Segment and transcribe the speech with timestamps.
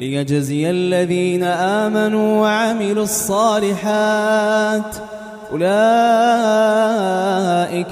[0.00, 4.96] ليجزي الذين آمنوا وعملوا الصالحات.
[5.52, 5.68] أولئك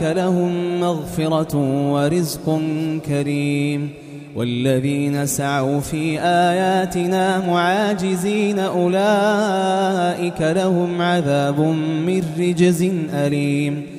[0.03, 1.57] لهم مغفرة
[1.93, 2.61] ورزق
[3.07, 3.91] كريم.
[4.37, 11.61] والذين سعوا في آياتنا معاجزين أولئك لهم عذاب
[12.07, 13.94] من رجز أليم.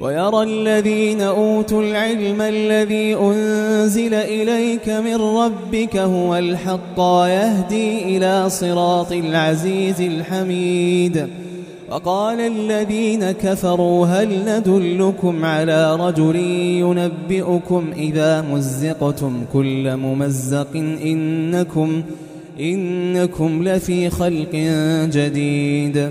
[0.00, 10.00] ويرى الذين أوتوا العلم الذي أنزل إليك من ربك هو الحق ويهدي إلى صراط العزيز
[10.00, 11.26] الحميد.
[11.90, 16.36] وقال الذين كفروا هل ندلكم على رجل
[16.84, 22.02] ينبئكم إذا مزقتم كل ممزق إنكم
[22.60, 24.54] إنكم لفي خلق
[25.12, 26.10] جديد.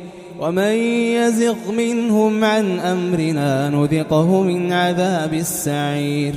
[0.41, 0.73] ومن
[1.13, 6.33] يزغ منهم عن أمرنا نذقه من عذاب السعير.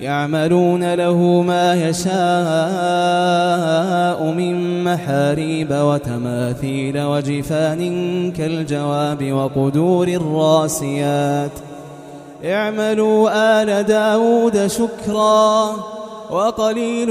[0.00, 2.14] يعملون له ما يشاء
[4.32, 7.82] من محاريب وتماثيل وجفان
[8.32, 11.50] كالجواب وقدور الراسيات.
[12.44, 13.30] اعملوا
[13.62, 15.70] آل داود شكرا
[16.30, 17.10] وقليل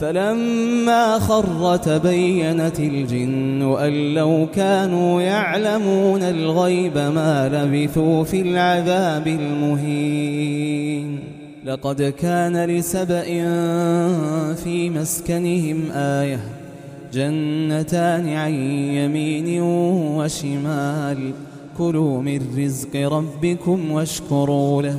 [0.00, 11.18] فلما خر تبينت الجن أن لو كانوا يعلمون الغيب ما لبثوا في العذاب المهين.
[11.64, 13.24] لقد كان لسبأ
[14.54, 16.40] في مسكنهم آية
[17.12, 18.52] جنتان عن
[18.94, 19.62] يمين
[20.16, 21.32] وشمال.
[21.78, 24.98] كلوا من رزق ربكم واشكروا له.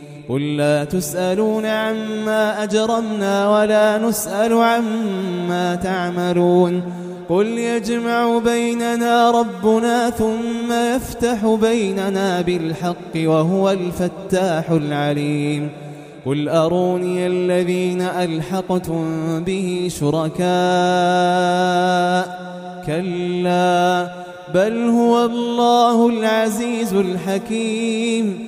[0.29, 6.83] قل لا تسألون عما أجرمنا ولا نسأل عما تعملون
[7.29, 15.69] قل يجمع بيننا ربنا ثم يفتح بيننا بالحق وهو الفتاح العليم
[16.25, 19.03] قل أروني الذين ألحقتم
[19.43, 20.41] به شركاء
[22.85, 24.07] كلا
[24.53, 28.47] بل هو الله العزيز الحكيم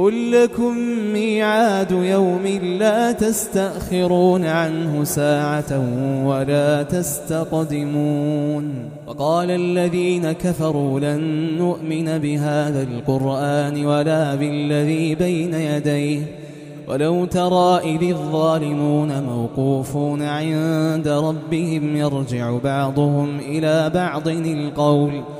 [0.00, 0.78] قل لكم
[1.12, 2.46] ميعاد يوم
[2.78, 5.82] لا تستأخرون عنه ساعة
[6.24, 8.64] ولا تستقدمون.
[9.06, 11.20] وقال الذين كفروا لن
[11.58, 16.20] نؤمن بهذا القرآن ولا بالذي بين يديه.
[16.88, 25.39] ولو ترى إذ الظالمون موقوفون عند ربهم يرجع بعضهم إلى بعض القول.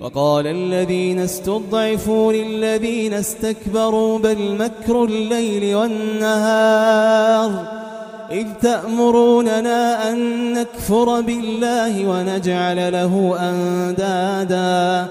[0.00, 7.50] وقال الذين استضعفوا للذين استكبروا بل مكر الليل والنهار
[8.30, 15.06] إذ تأمروننا أن نكفر بالله ونجعل له أندادا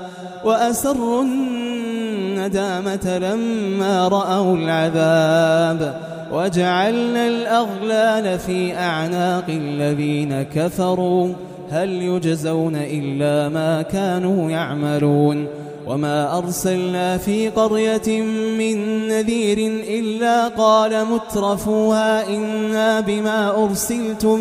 [0.46, 11.34] وأسروا الندامة لما رأوا العذاب وجعلنا الأغلال في أعناق الذين كفروا
[11.70, 15.48] هل يجزون إلا ما كانوا يعملون
[15.88, 18.22] وما أرسلنا في قرية
[18.58, 19.58] من نذير
[20.00, 24.40] إلا قال مترفوها إنا بما أرسلتم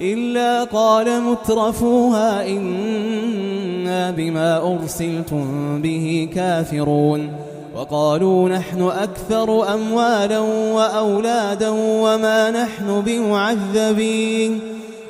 [0.00, 5.46] إلا قال مترفوها إنا بما أرسلتم
[5.82, 7.28] به كافرون
[7.76, 10.38] وقالوا نحن أكثر أموالا
[10.72, 14.75] وأولادا وما نحن بمعذبين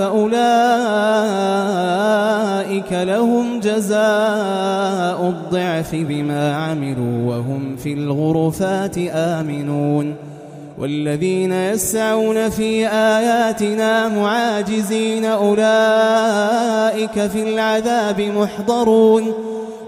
[0.00, 0.40] فأولئك
[2.92, 10.14] لهم جزاء الضعف بما عملوا وهم في الغرفات آمنون
[10.78, 15.60] والذين يسعون في آياتنا معاجزين أولئك
[17.26, 19.32] في العذاب محضرون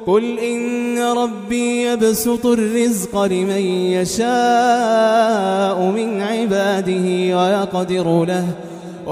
[0.07, 8.47] قل إن ربي يبسط الرزق لمن يشاء من عباده ويقدر له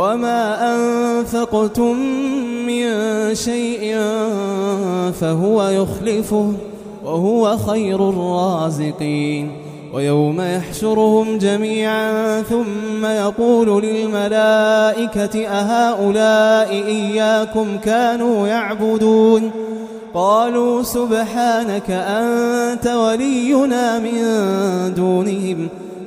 [0.00, 1.96] وما أنفقتم
[2.66, 2.84] من
[3.34, 3.96] شيء
[5.20, 6.52] فهو يخلفه
[7.04, 9.50] وهو خير الرازقين
[9.94, 19.50] ويوم يحشرهم جميعا ثم يقول للملائكة أهؤلاء إياكم كانوا يعبدون
[20.14, 24.22] قالوا سبحانك أنت ولينا من
[24.94, 25.68] دونهم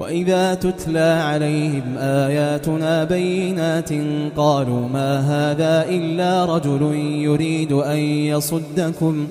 [0.00, 3.88] وإذا تتلى عليهم آياتنا بينات
[4.36, 9.26] قالوا ما هذا إلا رجل يريد أن يصدكم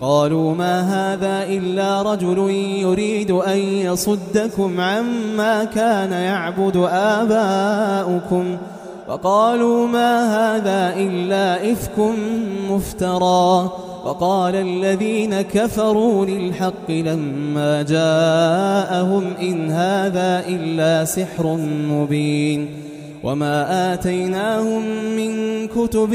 [0.00, 2.38] قالوا ما هذا إلا رجل
[2.80, 8.56] يريد أن يصدكم عما كان يعبد آباؤكم
[9.08, 11.98] وقالوا ما هذا إلا إفك
[12.70, 13.70] مفترى
[14.04, 21.56] وقال الذين كفروا للحق لما جاءهم إن هذا إلا سحر
[21.90, 22.68] مبين
[23.22, 24.82] وما آتيناهم
[25.16, 26.12] من كتب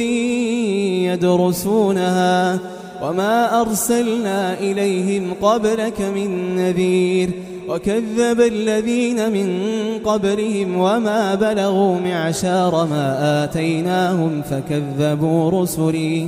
[1.08, 2.60] يدرسونها
[3.03, 7.29] وما أرسلنا إليهم قبلك من نذير
[7.70, 9.50] وكذب الذين من
[10.06, 16.27] قبلهم وما بلغوا معشار ما آتيناهم فكذبوا رسلي